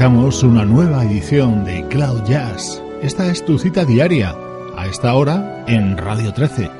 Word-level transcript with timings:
Arrancamos 0.00 0.42
una 0.42 0.64
nueva 0.64 1.04
edición 1.04 1.62
de 1.62 1.86
Cloud 1.88 2.22
Jazz. 2.24 2.82
Esta 3.02 3.30
es 3.30 3.44
tu 3.44 3.58
cita 3.58 3.84
diaria, 3.84 4.34
a 4.74 4.86
esta 4.86 5.12
hora 5.12 5.62
en 5.68 5.98
Radio 5.98 6.32
13. 6.32 6.70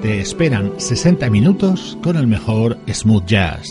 Te 0.00 0.20
esperan 0.20 0.74
60 0.76 1.28
minutos 1.28 1.98
con 2.04 2.16
el 2.16 2.28
mejor 2.28 2.78
smooth 2.86 3.26
jazz. 3.26 3.68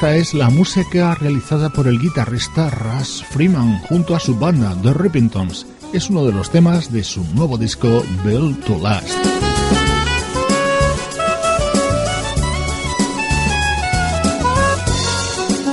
Esta 0.00 0.16
es 0.16 0.32
la 0.32 0.48
música 0.48 1.14
realizada 1.14 1.68
por 1.68 1.86
el 1.86 2.00
guitarrista 2.00 2.70
Russ 2.70 3.22
Freeman 3.22 3.80
junto 3.80 4.16
a 4.16 4.18
su 4.18 4.34
banda 4.34 4.74
The 4.82 4.94
Rippingtons. 4.94 5.66
Es 5.92 6.08
uno 6.08 6.24
de 6.24 6.32
los 6.32 6.48
temas 6.48 6.90
de 6.90 7.04
su 7.04 7.22
nuevo 7.34 7.58
disco 7.58 8.02
Built 8.24 8.64
to 8.64 8.78
Last. 8.78 9.14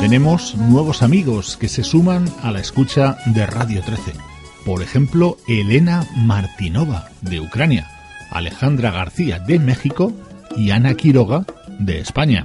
Tenemos 0.01 0.55
nuevos 0.55 1.03
amigos 1.03 1.55
que 1.55 1.69
se 1.69 1.85
suman 1.85 2.29
a 2.43 2.51
la 2.51 2.59
escucha 2.59 3.19
de 3.27 3.45
Radio 3.45 3.81
13. 3.81 4.11
Por 4.65 4.81
ejemplo, 4.81 5.37
Elena 5.47 6.05
Martinova 6.17 7.11
de 7.21 7.39
Ucrania, 7.39 7.89
Alejandra 8.31 8.91
García 8.91 9.39
de 9.39 9.57
México 9.57 10.11
y 10.57 10.71
Ana 10.71 10.95
Quiroga 10.95 11.45
de 11.79 12.01
España. 12.01 12.43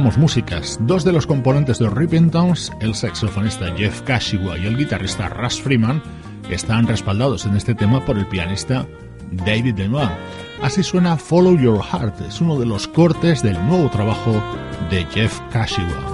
Músicas. 0.00 0.76
Dos 0.80 1.04
de 1.04 1.12
los 1.12 1.24
componentes 1.24 1.78
de 1.78 2.28
Towns, 2.32 2.72
el 2.80 2.96
saxofonista 2.96 3.72
Jeff 3.76 4.00
Kashiwa 4.02 4.58
y 4.58 4.66
el 4.66 4.76
guitarrista 4.76 5.28
Russ 5.28 5.62
Freeman, 5.62 6.02
están 6.50 6.88
respaldados 6.88 7.46
en 7.46 7.56
este 7.56 7.76
tema 7.76 8.04
por 8.04 8.18
el 8.18 8.26
pianista 8.26 8.88
David 9.30 9.78
Lenoir. 9.78 10.10
Así 10.62 10.82
suena 10.82 11.16
Follow 11.16 11.56
Your 11.56 11.80
Heart, 11.80 12.22
es 12.22 12.40
uno 12.40 12.58
de 12.58 12.66
los 12.66 12.88
cortes 12.88 13.44
del 13.44 13.54
nuevo 13.68 13.88
trabajo 13.88 14.42
de 14.90 15.04
Jeff 15.12 15.38
Kashiwa. 15.52 16.13